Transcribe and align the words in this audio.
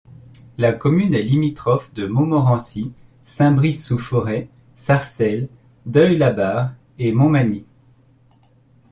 La 0.57 0.73
commune 0.73 1.13
est 1.13 1.21
limitrophe 1.21 1.93
de 1.93 2.07
Montmorency, 2.07 2.91
Saint-Brice-sous-Forêt, 3.23 4.49
Sarcelles, 4.75 5.47
Deuil-la-Barre 5.85 6.73
et 6.97 7.11
Montmagny. 7.11 7.67